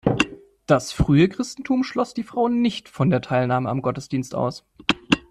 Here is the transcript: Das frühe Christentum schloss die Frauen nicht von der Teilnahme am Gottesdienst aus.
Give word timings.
Das 0.65 0.91
frühe 0.91 1.29
Christentum 1.29 1.83
schloss 1.83 2.15
die 2.15 2.23
Frauen 2.23 2.59
nicht 2.59 2.89
von 2.89 3.11
der 3.11 3.21
Teilnahme 3.21 3.69
am 3.69 3.83
Gottesdienst 3.83 4.33
aus. 4.33 4.65